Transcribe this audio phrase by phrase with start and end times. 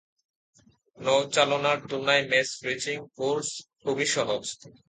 [0.97, 3.49] নৌচালনার তুলনায় match racing course
[3.81, 4.43] খুবই সহজ।